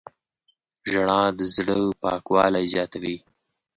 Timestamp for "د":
1.37-1.39